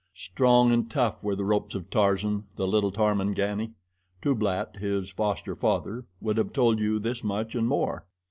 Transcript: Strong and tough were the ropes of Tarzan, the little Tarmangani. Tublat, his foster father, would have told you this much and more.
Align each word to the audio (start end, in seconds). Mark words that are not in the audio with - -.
Strong 0.15 0.71
and 0.71 0.89
tough 0.89 1.23
were 1.23 1.35
the 1.35 1.45
ropes 1.45 1.75
of 1.75 1.91
Tarzan, 1.91 2.45
the 2.55 2.65
little 2.65 2.91
Tarmangani. 2.91 3.73
Tublat, 4.19 4.77
his 4.77 5.11
foster 5.11 5.55
father, 5.55 6.07
would 6.19 6.37
have 6.37 6.51
told 6.53 6.79
you 6.79 6.97
this 6.97 7.23
much 7.23 7.53
and 7.53 7.67
more. 7.67 8.07